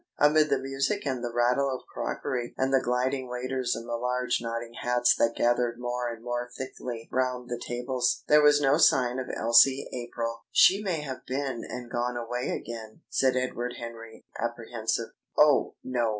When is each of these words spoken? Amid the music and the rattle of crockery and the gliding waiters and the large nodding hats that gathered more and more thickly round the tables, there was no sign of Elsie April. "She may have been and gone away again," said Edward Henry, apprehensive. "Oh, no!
Amid 0.17 0.49
the 0.49 0.57
music 0.57 1.05
and 1.05 1.23
the 1.23 1.31
rattle 1.31 1.69
of 1.69 1.85
crockery 1.85 2.55
and 2.57 2.73
the 2.73 2.81
gliding 2.81 3.29
waiters 3.29 3.75
and 3.75 3.87
the 3.87 3.95
large 3.97 4.39
nodding 4.41 4.73
hats 4.81 5.13
that 5.17 5.35
gathered 5.35 5.77
more 5.79 6.09
and 6.11 6.23
more 6.23 6.49
thickly 6.57 7.07
round 7.11 7.47
the 7.49 7.61
tables, 7.63 8.23
there 8.27 8.41
was 8.41 8.59
no 8.59 8.77
sign 8.79 9.19
of 9.19 9.29
Elsie 9.31 9.87
April. 9.93 10.45
"She 10.51 10.81
may 10.81 11.01
have 11.01 11.23
been 11.27 11.63
and 11.63 11.91
gone 11.91 12.17
away 12.17 12.49
again," 12.49 13.01
said 13.11 13.35
Edward 13.37 13.75
Henry, 13.77 14.25
apprehensive. 14.39 15.09
"Oh, 15.37 15.75
no! 15.83 16.09